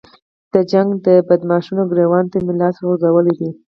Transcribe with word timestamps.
د 0.53 0.55
جګړې 0.71 0.97
د 1.05 1.09
بدماشانو 1.27 1.83
ګرېوان 1.91 2.25
ته 2.31 2.37
مې 2.45 2.53
لاس 2.61 2.75
ورغځولی 2.79 3.33
دی. 3.39 3.49